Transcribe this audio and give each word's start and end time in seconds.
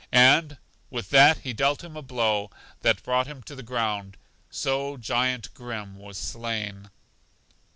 And 0.11 0.57
with 0.89 1.11
that 1.11 1.41
he 1.41 1.53
dealt 1.53 1.83
him 1.83 1.95
a 1.95 2.01
blow 2.01 2.49
that 2.79 3.03
brought 3.03 3.27
him 3.27 3.43
to 3.43 3.53
the 3.53 3.61
ground; 3.61 4.17
so 4.49 4.97
Giant 4.97 5.53
Grim 5.53 5.95
was 5.95 6.17
slain. 6.17 6.89